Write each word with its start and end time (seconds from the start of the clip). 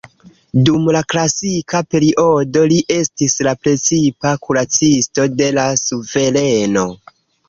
Dum 0.67 0.85
la 0.95 0.99
klasika 1.13 1.81
periodo 1.95 2.63
li 2.71 2.79
estis 2.95 3.35
la 3.47 3.53
precipa 3.65 4.31
kuracisto 4.47 5.27
de 5.43 5.51
la 5.59 5.67
suvereno. 5.83 6.87